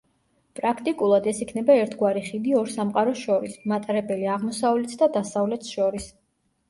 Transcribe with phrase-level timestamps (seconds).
[0.59, 6.09] პრაქტიკულად, ეს იქნება ერთგვარი ხიდი ორ სამყაროს შორის– მატარებელი აღმოსავლეთს და დასავლეთს შორის.